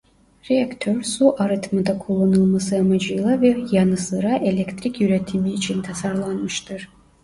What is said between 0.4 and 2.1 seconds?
Reaktör su arıtmada